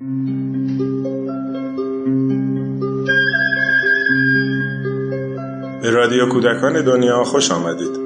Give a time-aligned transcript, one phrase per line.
[0.00, 0.06] به
[5.90, 8.04] رادیو کودکان دنیا خوش آمدید.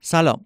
[0.00, 0.44] سلام.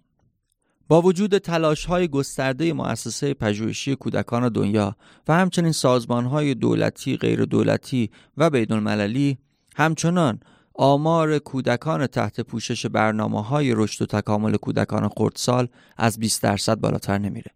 [0.87, 4.95] با وجود تلاش های گسترده مؤسسه پژوهشی کودکان دنیا
[5.27, 9.37] و همچنین سازمان های دولتی، غیر دولتی و بین المللی
[9.75, 10.39] همچنان
[10.77, 15.67] آمار کودکان تحت پوشش برنامه های رشد و تکامل کودکان خردسال
[15.97, 17.51] از 20 درصد بالاتر نمیره.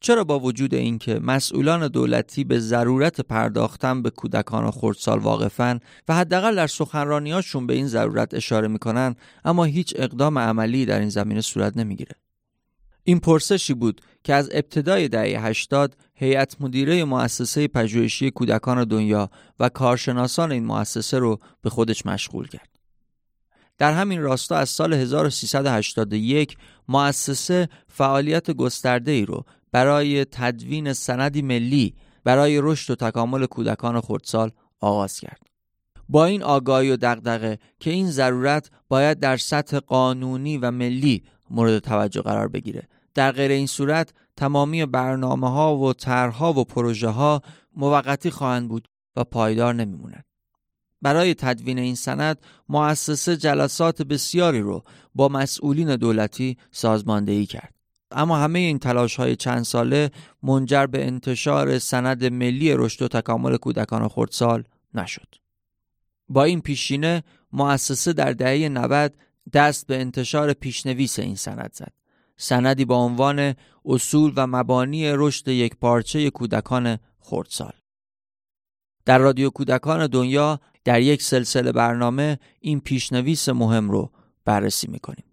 [0.00, 6.56] چرا با وجود اینکه مسئولان دولتی به ضرورت پرداختن به کودکان خردسال واقفن و حداقل
[6.56, 9.14] در سخنرانیاشون به این ضرورت اشاره می‌کنن
[9.44, 12.14] اما هیچ اقدام عملی در این زمینه صورت نمی‌گیره
[13.04, 19.68] این پرسشی بود که از ابتدای دهه 80 هیئت مدیره مؤسسه پژوهشی کودکان دنیا و
[19.68, 22.68] کارشناسان این مؤسسه رو به خودش مشغول کرد.
[23.78, 26.56] در همین راستا از سال 1381
[26.88, 34.50] مؤسسه فعالیت گسترده ای رو برای تدوین سندی ملی برای رشد و تکامل کودکان خردسال
[34.80, 35.40] آغاز کرد.
[36.08, 41.78] با این آگاهی و دغدغه که این ضرورت باید در سطح قانونی و ملی مورد
[41.78, 42.88] توجه قرار بگیره.
[43.14, 47.42] در غیر این صورت تمامی برنامه ها و طرحها و پروژه ها
[47.76, 50.24] موقتی خواهند بود و پایدار نمیمونند.
[51.02, 54.84] برای تدوین این سند مؤسسه جلسات بسیاری رو
[55.14, 57.74] با مسئولین دولتی سازماندهی کرد.
[58.10, 60.10] اما همه این تلاش های چند ساله
[60.42, 64.64] منجر به انتشار سند ملی رشد و تکامل کودکان خردسال
[64.94, 65.34] نشد.
[66.28, 67.22] با این پیشینه
[67.52, 69.14] مؤسسه در دهه 90
[69.52, 71.92] دست به انتشار پیشنویس این سند زد.
[72.36, 73.54] سندی با عنوان
[73.84, 77.72] اصول و مبانی رشد یک پارچه کودکان خردسال.
[79.04, 84.12] در رادیو کودکان دنیا در یک سلسله برنامه این پیشنویس مهم رو
[84.44, 85.24] بررسی می‌کنیم.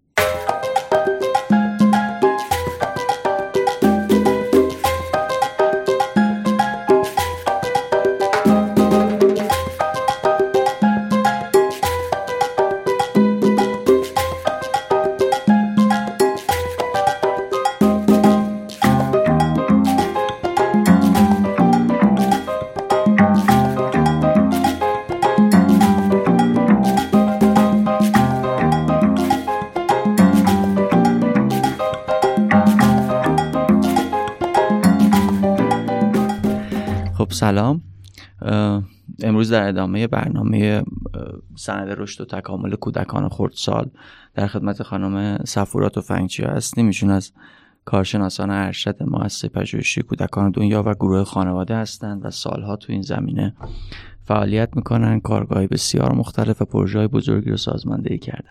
[39.48, 40.82] امروز در ادامه برنامه
[41.56, 43.90] سند رشد و تکامل کودکان خردسال
[44.34, 46.86] در خدمت خانم سفورات و فنگچی هستیم.
[46.86, 47.32] ایشون از
[47.84, 53.54] کارشناسان ارشد مؤسسه پژوهشی کودکان دنیا و گروه خانواده هستند و سالها تو این زمینه
[54.24, 55.20] فعالیت می‌کنن.
[55.20, 58.50] کارگاهی بسیار مختلف و پروژه بزرگی رو سازماندهی کردن.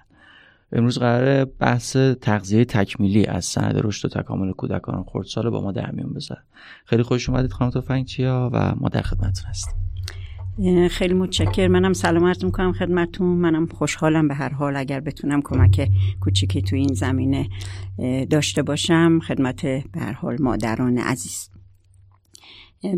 [0.71, 5.91] امروز قرار بحث تغذیه تکمیلی از سند رشد و تکامل کودکان خردسال با ما در
[5.91, 6.41] میون بذاره
[6.85, 9.86] خیلی خوش اومدید خانم توفنگچیا و ما در خدمتتون هستیم.
[10.89, 13.27] خیلی متشکر منم سلام عرض می‌کنم خدمتتون.
[13.27, 15.89] منم خوشحالم به هر حال اگر بتونم کمک
[16.21, 17.49] کوچیکی تو این زمینه
[18.29, 19.19] داشته باشم.
[19.19, 21.49] خدمت به هر حال مادران عزیز.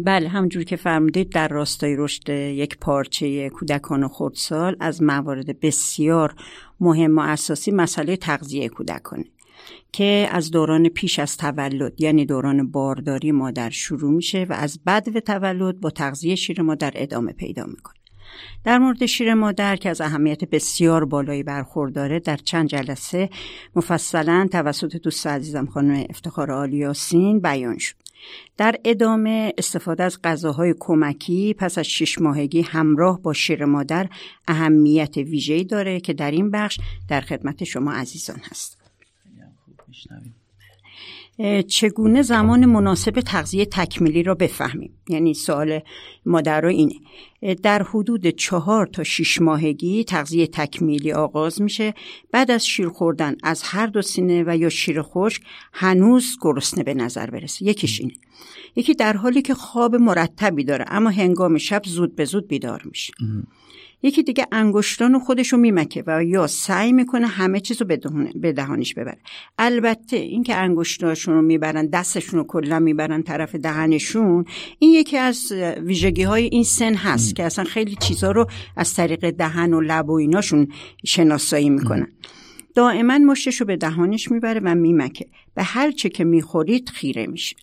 [0.05, 6.35] بله همونجور که فرمودید در راستای رشد یک پارچه کودکان و خردسال از موارد بسیار
[6.79, 9.25] مهم و اساسی مسئله تغذیه کودکانه.
[9.91, 15.15] که از دوران پیش از تولد یعنی دوران بارداری مادر شروع میشه و از بعد
[15.15, 17.95] و تولد با تغذیه شیر مادر ادامه پیدا می‌کنه.
[18.63, 23.29] در مورد شیر مادر که از اهمیت بسیار بالایی برخورداره در چند جلسه
[23.75, 27.95] مفصلا توسط دوست عزیزم خانم افتخار آلیاسین بیان شد.
[28.57, 34.09] در ادامه استفاده از غذاهای کمکی پس از شش ماهگی همراه با شیر مادر
[34.47, 38.39] اهمیت ویژه‌ای داره که در این بخش در خدمت شما عزیزان
[39.89, 40.07] هست
[41.67, 45.79] چگونه زمان مناسب تغذیه تکمیلی را بفهمیم؟ یعنی سوال
[46.25, 46.95] مادر رو اینه.
[47.63, 51.93] در حدود چهار تا شیش ماهگی تغذیه تکمیلی آغاز میشه.
[52.31, 55.41] بعد از شیر خوردن از هر دو سینه و یا شیر خشک
[55.73, 57.65] هنوز گرسنه به نظر برسه.
[57.65, 58.13] یکیش اینه.
[58.75, 63.13] یکی در حالی که خواب مرتبی داره اما هنگام شب زود به زود بیدار میشه.
[64.03, 67.87] یکی دیگه انگشتان خودشو میمکه و یا سعی می‌کنه همه چیز رو
[68.35, 69.17] به دهانش ببره.
[69.57, 74.45] البته اینکه انگشتاشون رو می‌برن دستشون رو کلا می‌برن طرف دهنشون
[74.79, 75.51] این یکی از
[75.83, 78.47] ویژگی های این سن هست که اصلا خیلی چیزها رو
[78.77, 80.67] از طریق دهن و لب و ایناشون
[81.05, 82.07] شناسایی می‌کنن.
[82.75, 85.27] دائما مشتش رو به دهانش می‌بره و میمکه.
[85.55, 87.55] به هر چه که می‌خورید خیره میشه.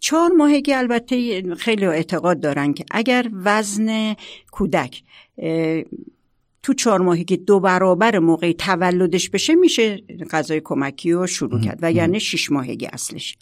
[0.00, 4.14] چهار ماهگی البته خیلی اعتقاد دارن که اگر وزن
[4.50, 5.02] کودک
[6.62, 11.78] تو چهار ماهی که دو برابر موقع تولدش بشه میشه غذای کمکی رو شروع کرد
[11.82, 13.38] و یعنی شش ماهگی اصلش.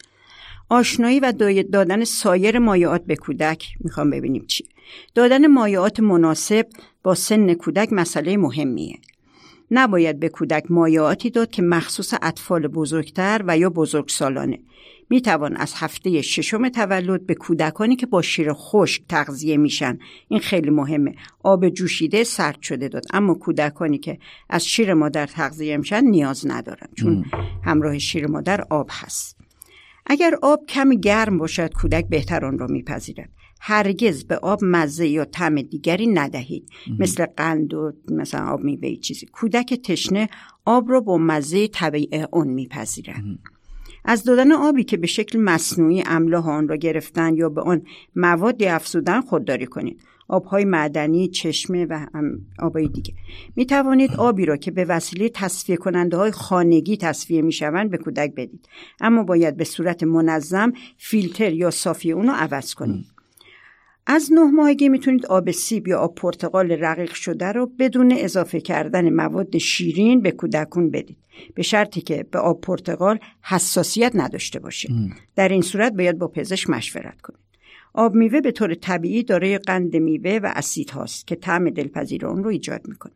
[0.69, 1.33] آشنایی و
[1.73, 4.65] دادن سایر مایعات به کودک می‌خوام ببینیم چی.
[5.15, 6.67] دادن مایعات مناسب
[7.03, 8.99] با سن کودک مسئله مهمیه.
[9.71, 14.59] نباید به کودک مایعاتی داد که مخصوص اطفال بزرگتر و یا بزرگسالانه.
[15.11, 19.99] می توان از هفته ششم تولد به کودکانی که با شیر خشک تغذیه میشن.
[20.29, 21.15] این خیلی مهمه.
[21.43, 23.05] آب جوشیده سرد شده داد.
[23.13, 24.19] اما کودکانی که
[24.51, 27.25] از شیر مادر تغذیه میشن نیاز ندارن چون
[27.65, 29.37] همراه شیر مادر آب هست.
[30.07, 33.31] اگر آب کمی گرم باشد کودک بهتر آن را میپذیرد.
[33.61, 36.69] هرگز به آب مزه یا طعم دیگری ندهید.
[36.99, 39.27] مثل قند و مثلا آب میوه چیزی.
[39.27, 40.29] کودک تشنه
[40.65, 43.25] آب را با مزه طبیعی اون میپذیرد.
[44.05, 47.83] از دادن آبی که به شکل مصنوعی املاح آن را گرفتن یا به آن
[48.17, 50.01] موادی افزودن خودداری کنید.
[50.29, 52.07] آبهای معدنی، چشمه و
[52.59, 53.15] آبهای دیگه.
[53.57, 57.99] می توانید آبی را که به وسیله تصفیه کننده های خانگی تصفیه می شوند به
[57.99, 58.69] کودک بدید.
[59.01, 63.14] اما باید به صورت منظم فیلتر یا صافی اون رو عوض کنید.
[64.07, 69.11] از نه ماهگی می‌تونید آب سیب یا آب پرتقال رقیق شده رو بدون اضافه کردن
[69.11, 71.17] مواد شیرین به کودکون بدید.
[71.55, 74.89] به شرطی که به آب پرتقال حساسیت نداشته باشه.
[75.37, 77.39] در این صورت باید با پزشک مشورت کنید.
[77.95, 82.45] آب میوه به طور طبیعی دارای قند میوه و اسید هاست که طعم دلپذیر اون
[82.45, 83.13] رو ایجاد می‌کنه.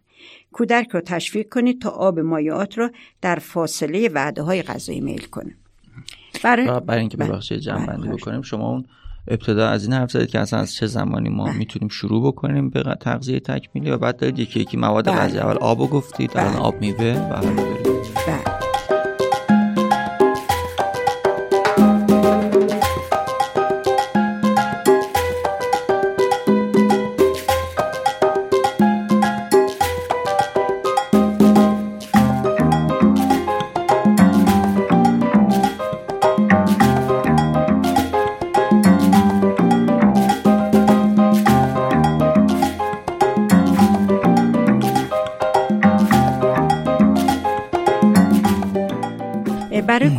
[0.53, 5.57] کودک رو تشویق کنید تا آب مایعات را در فاصله وعده های غذایی میل کنه.
[6.45, 8.85] برای, برای اینکه ببخشید جمع بندی بکنیم شما اون
[9.31, 12.83] ابتدا از این حرف زدید که اصلا از چه زمانی ما می‌تونیم شروع بکنیم به
[13.01, 17.29] تغذیه تکمیلی و بعد دارید یکی یکی مواد غذایی اول آبو گفتید الان آب میوه
[17.31, 18.58] و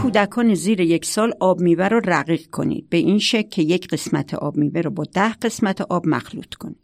[0.09, 2.89] کودکان زیر یک سال آب میوه رو رقیق کنید.
[2.89, 6.77] به این شکل که یک قسمت آب میوه رو با ده قسمت آب مخلوط کنید.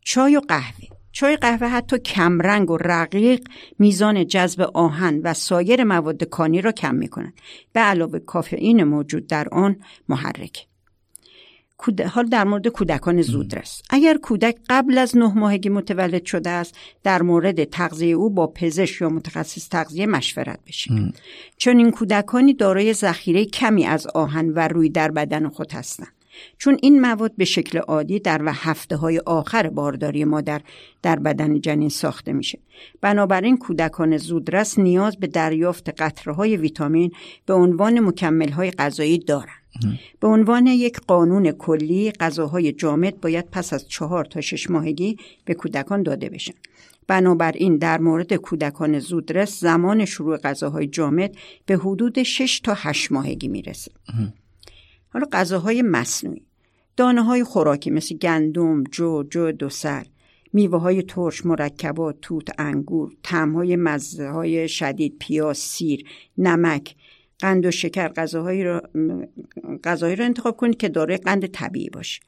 [0.00, 0.88] چای و قهوه.
[1.12, 3.48] چای قهوه حتی کمرنگ و رقیق
[3.78, 7.34] میزان جذب آهن و سایر مواد کانی را کم می‌کنند
[7.72, 9.76] به علاوه کافئین موجود در آن
[10.08, 10.66] محرک
[12.10, 13.82] حال در مورد کودکان زودرس.
[13.90, 19.00] اگر کودک قبل از نه ماهگی متولد شده است در مورد تغذیه او با پزشک
[19.00, 21.14] یا متخصص تغذیه مشورت بشید
[21.56, 26.15] چون این کودکانی دارای ذخیره کمی از آهن و روی در بدن خود هستند.
[26.58, 30.60] چون این مواد به شکل عادی در و هفته های آخر بارداری مادر
[31.02, 32.58] در بدن جنین ساخته میشه.
[33.00, 37.10] بنابراین کودکان زودرس نیاز به دریافت قطره های ویتامین
[37.46, 39.66] به عنوان مکمل های غذایی دارند.
[40.20, 45.54] به عنوان یک قانون کلی غذاهای جامد باید پس از چهار تا شش ماهگی به
[45.54, 46.54] کودکان داده بشن.
[47.06, 51.36] بنابراین در مورد کودکان زودرس زمان شروع غذاهای جامد
[51.66, 53.90] به حدود 6 تا 8 ماهگی می‌رسه.
[55.16, 56.46] حالا غذاهای مصنوعی.
[56.96, 60.06] دانه های خوراکی مثل گندم، جو، جو دو سر
[60.52, 66.08] میوه های ترش، مرکبات، توت، انگور، تم های مزه های شدید، پیاز، سیر،
[66.38, 66.94] نمک،
[67.38, 68.80] قند و شکر غذاهایی رو
[69.84, 72.20] غذایی رو انتخاب کنید که دارای قند طبیعی باشه.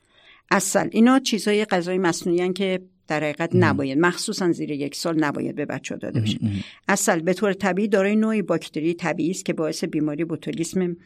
[0.51, 3.99] اصل اینا چیزهای غذای مصنوعی که در حقیقت نباید.
[3.99, 6.39] مخصوصا زیر یک سال نباید به بچه داده بشه.
[6.89, 10.97] اصل به طور طبیعی دارای نوعی باکتری طبیعی است که باعث بیماری بوتولیسم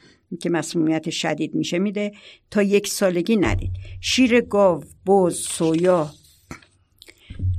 [0.41, 2.13] که مسمومیت شدید میشه میده.
[2.51, 3.71] تا یک سالگی ندید.
[4.01, 6.11] شیر گاو بز سویا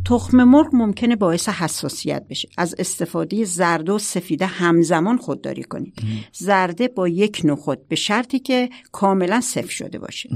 [0.05, 2.49] تخم مرغ ممکنه باعث حساسیت بشه.
[2.57, 5.93] از استفاده زرده و سفیده همزمان خودداری کنید.
[6.33, 10.29] زرده با یک نخود به شرطی که کاملا صفر شده باشه.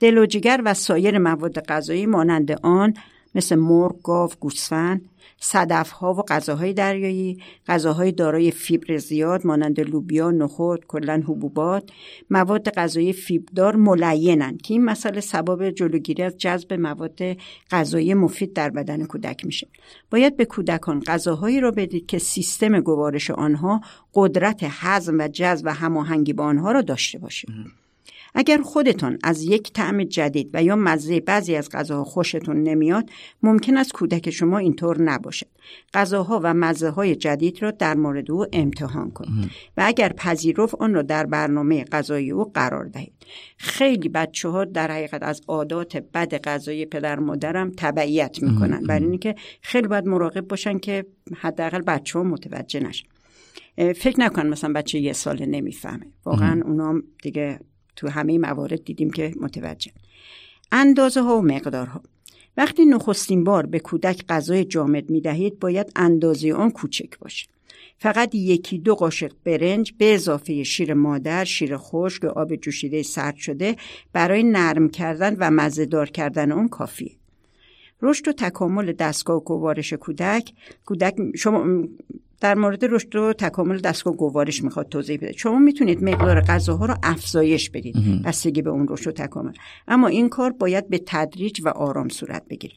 [0.00, 2.94] دل و جگر و سایر مواد غذایی مانند آن
[3.36, 5.08] مثل مرغ، گاو، گوسفند
[5.40, 11.90] صدف ها و غذاهای دریایی غذاهای دارای فیبر زیاد مانند لوبیا نخود کلا حبوبات
[12.30, 17.18] مواد غذایی فیبردار ملینن که این مسئله سبب جلوگیری از جذب مواد
[17.70, 19.68] غذایی مفید در بدن کودک میشه.
[20.10, 23.80] باید به کودکان غذاهایی را بدید که سیستم گوارش آنها
[24.14, 27.48] قدرت هضم و جذب و هماهنگی با آنها را داشته باشه.
[28.34, 33.10] اگر خودتون از یک طعم جدید و یا مزه بعضی از غذاها خوشتون نمیاد
[33.42, 35.46] ممکن است کودک شما اینطور نباشد.
[35.94, 40.94] غذاها و مزه های جدید را در مورد او امتحان کنید و اگر پذیرفت آن
[40.94, 43.12] را در برنامه غذایی او قرار دهید.
[43.56, 48.86] خیلی بچه ها در حقیقت از عادات بد غذایی پدر مادرم تبعیت می‌کنن.
[48.86, 51.06] برای اینکه خیلی باید مراقب باشن که
[51.36, 53.06] حداقل بچه ها متوجه نشن.
[53.76, 56.06] فکر نکن مثلا بچه یه سال نمی‌فهمه.
[56.24, 57.60] واقعا اونا دیگه
[57.96, 59.92] تو همه موارد دیدیم که متوجه.
[60.72, 62.02] اندازه ها و مقدارها.
[62.56, 67.46] وقتی نخستین بار به کودک غذای جامد می دهید باید اندازه آن کوچک باشه.
[67.98, 73.76] فقط یکی دو قاشق برنج به اضافه شیر مادر، شیر خشک آب جوشیده سرد شده
[74.12, 77.12] برای نرم کردن و مزهدار کردن اون کافیه.
[78.02, 80.52] رشد و تکامل دستگاه و گوارش کودک
[80.84, 81.84] کودک شما
[82.40, 85.32] در مورد رشد و تکامل دستگاه گوارش می‌خواد توضیح بده.
[85.32, 88.22] شما می‌تونید مقدار غذاها رو افزایش بدید.
[88.24, 89.52] بستگی به اون رشد و تکامل.
[89.88, 92.74] اما این کار باید به تدریج و آرام صورت بگیره.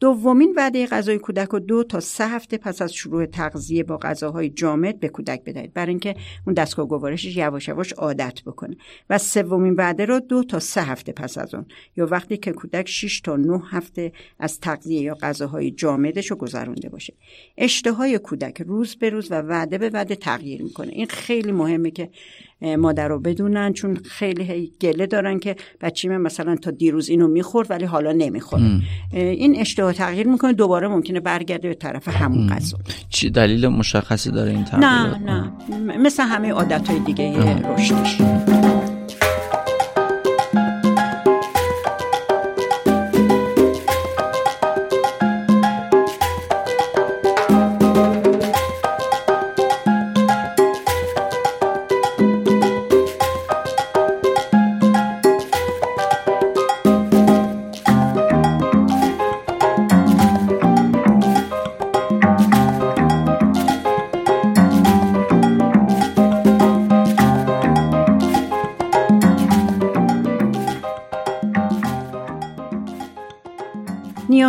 [0.00, 4.50] دومین وعده غذای کودک رو دو تا سه هفته پس از شروع تغذیه با غذاهای
[4.50, 5.72] جامد به کودک بدهید.
[5.72, 6.14] برای اینکه
[6.46, 8.76] اون دستگاه گوارشش یواش یواش عادت بکنه.
[9.10, 11.66] و سومین وعده رو دو تا سه هفته پس از اون.
[11.96, 16.88] یا وقتی که کودک 6 تا 9 هفته از تغذیه یا غذاهای جامدش رو گذرونده
[16.88, 17.14] باشه.
[17.58, 20.92] اشتهای کودک روز به روز و وعده به وعده تغییر می‌کنه.
[20.92, 22.10] این خیلی مهمه که
[22.62, 27.70] مادر رو بدونن چون خیلی گله دارن که بچه من مثلا تا دیروز اینو می‌خورد
[27.70, 28.62] ولی حالا نمی‌خورد
[29.12, 32.78] این اشتها تغییر می‌کنه دوباره ممکنه برگرده به طرف همون غذا.
[33.08, 35.18] چی دلیل مشخصی داره این تغییر نه.
[35.18, 35.52] نه
[35.98, 38.18] مثل همه عادت های دیگه رشدش.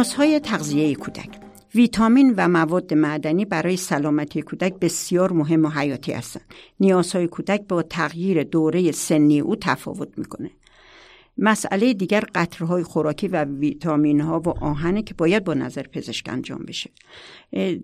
[0.02, 1.30] نیازهای تغذیه کودک.
[1.76, 6.44] ویتامین و مواد معدنی برای سلامتی کودک بسیار مهم و حیاتی هستند.
[6.80, 10.52] نیازهای کودک با تغییر دوره سنی او تفاوت می‌کنه.
[11.38, 16.66] مسئله دیگر قطرهای خوراکی و ویتامین ها و آهنه که باید با نظر پزشک انجام
[16.68, 16.90] بشه.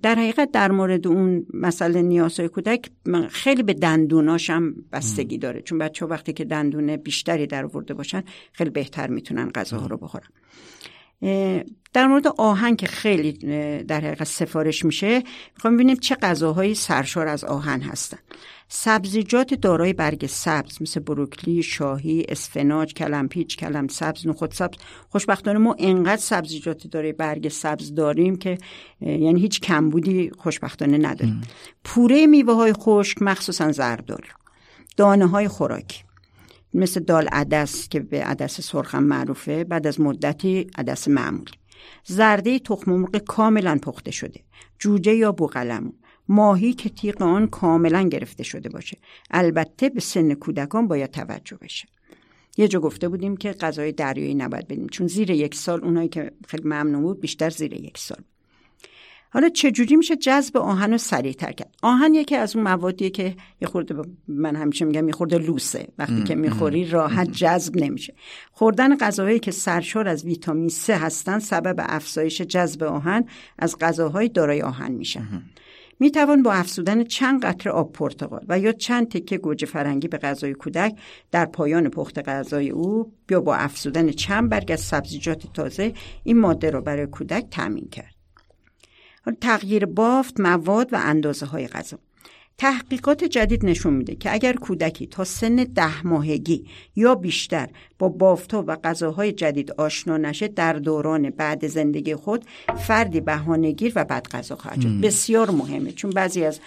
[0.01, 2.89] در حقیقت در مورد اون مسئله نیازهای کودک
[3.29, 5.61] خیلی به دندوناش هم بستگی داره.
[5.61, 9.97] چون بچه ها وقتی که دندونه بیشتری در ورده باشن خیلی بهتر می‌تونن غذاها رو
[9.97, 10.29] بخورن.
[11.93, 13.31] در مورد آهن که خیلی
[13.83, 15.23] در حقیقت سفارش میشه
[15.55, 18.17] می‌خوام ببینیم چه غذاهایی سرشار از آهن هستن.
[18.69, 24.77] سبزیجات دارای برگ سبز مثل بروکلی، شاهی، اسفناج، کلمپیچ، کلم سبز، نخود سبز.
[25.09, 28.57] خوشبختانه ما انقدر سبزیجات دارای برگ سبز داریم که
[29.01, 31.41] یعنی هیچ کمبودی خوشبختانه نداریم.
[31.83, 34.21] پوره میوه های خشک مخصوصا زردال
[34.97, 36.06] دانه های خوراکی.
[36.73, 41.51] مثل دال عدس که به عدس سرخم معروفه بعد از مدتی عدس معمولی
[42.03, 44.39] زرده تخم مرغ کاملا پخته شده.
[44.79, 45.93] جوجه یا بوقلمون
[46.29, 48.97] ماهی که تیغ آن کاملا گرفته شده باشه.
[49.31, 51.87] البته به سن کودکان باید توجه بشه.
[52.57, 56.31] یه جا گفته بودیم که غذای دریایی نباید بدیم چون زیر یک سال اونایی که
[56.47, 58.23] خیلی ممنون بود بیشتر زیر یک سال
[59.29, 63.67] حالا چجوری میشه جذب آهن رو سریعتر کرد؟ آهن یکی از اون موادیه که یه
[63.67, 63.95] خورده
[64.27, 65.87] من همیشه میگم یه خورده لوسه.
[65.97, 68.13] وقتی که می‌خوری راحت جذب نمیشه.
[68.51, 73.25] خوردن غذاهایی که سرشار از ویتامین C هستن سبب افزایش جذب آهن
[73.59, 75.27] از غذاهای دارای آهن میشن
[75.99, 80.17] می توان با افزودن چند قطره آب پرتقال و یا چند تکه گوجه فرنگی به
[80.17, 80.95] غذای کودک
[81.31, 85.93] در پایان پخت غذای او یا با افزودن چند برگ از سبزیجات تازه
[86.23, 88.16] این ماده را برای کودک تامین کرد.
[89.31, 91.97] تغییر بافت مواد و اندازه های غذا.
[92.59, 97.67] تحقیقات جدید نشون میده که اگر کودکی تا سن ده ماهگی یا بیشتر
[97.99, 102.45] با بافتها و غذاهای جدید آشنا نشه در دوران بعد زندگی خود
[102.77, 105.01] فردی بهانهگیر و بد غذا خواهد شد.
[105.01, 105.91] بسیار مهمه.
[105.91, 106.59] چون بعضی از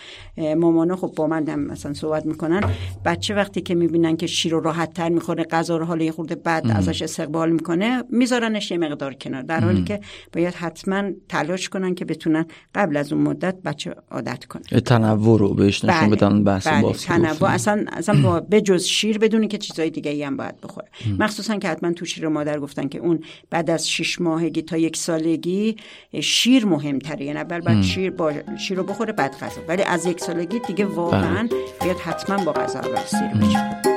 [0.57, 2.61] مامانا خب با من هم مثلا صحبت می‌کنن
[3.05, 6.35] بچه وقتی که می‌بینن که شیر رو راحت تر می‌خوره غذا رو حالا یه خورده
[6.35, 10.01] بعد ازش استقبال می‌کنه میذارنش یه مقدار کنار در حالی که
[10.33, 15.55] باید حتما تلاش کنن که بتونن قبل از اون مدت بچه عادت کنه تنوع رو
[15.55, 16.17] بهش نشون بله.
[16.17, 16.93] بدن بحث بله.
[16.93, 17.51] تنوع.
[17.51, 20.89] اصلا اصلا با بجز شیر بدونی که چیزای دیگه ای هم باید بخوره.
[21.19, 23.21] مخصوصا که حتما تو شیر مادر گفتن که اون
[23.51, 25.77] بعد از شش ماهگی تا یک سالگی
[26.21, 27.25] شیر مهمتره.
[27.25, 29.61] یعنی اول بعد شیر با شیر رو بخوره بعد غذا.
[29.69, 31.49] ولی از یک سالگی دیگه واقعا
[31.81, 33.90] باید حتما با غذا اول سیر بشه.